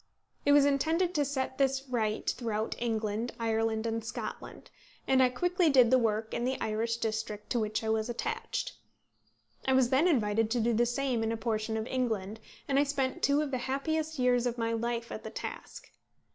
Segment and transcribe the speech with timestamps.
[0.47, 4.71] It was intended to set this right throughout England, Ireland, and Scotland;
[5.07, 8.73] and I quickly did the work in the Irish district to which I was attached.
[9.67, 12.83] I was then invited to do the same in a portion of England, and I
[12.83, 15.91] spent two of the happiest years of my life at the task.